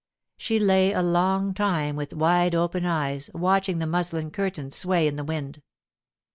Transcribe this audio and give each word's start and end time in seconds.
She 0.35 0.57
lay 0.57 0.93
a 0.93 1.03
long 1.03 1.53
time 1.53 1.95
with 1.95 2.11
wide 2.15 2.55
open 2.55 2.87
eyes 2.87 3.29
watching 3.35 3.77
the 3.77 3.85
muslin 3.85 4.31
curtains 4.31 4.75
sway 4.75 5.05
in 5.07 5.15
the 5.15 5.23
wind. 5.23 5.61